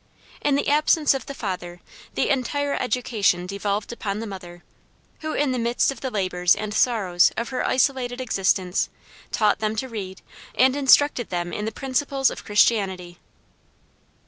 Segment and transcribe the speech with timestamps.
[0.41, 1.79] In the absence of the father
[2.15, 4.63] the entire education devolved upon the mother,
[5.19, 8.89] who, in the midst of the labors and sorrows of her isolated existence,
[9.31, 10.23] taught them to read,
[10.55, 13.19] and instructed them in the principles of Christianity.